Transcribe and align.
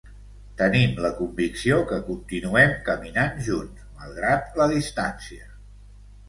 Tenim 0.59 0.95
la 1.05 1.11
convicció 1.17 1.77
que 1.91 1.99
continuem 2.07 2.73
caminant 2.87 3.37
junts, 3.49 3.85
malgrat 4.01 4.59
la 4.63 4.69
distància. 4.73 5.47